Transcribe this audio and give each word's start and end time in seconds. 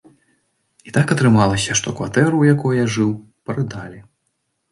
І 0.91 0.93
так 0.95 1.11
атрымалася, 1.15 1.75
што 1.81 1.93
кватэру, 1.99 2.35
у 2.39 2.47
якой 2.53 2.81
я 2.83 2.87
жыў, 2.97 3.11
прадалі. 3.51 3.99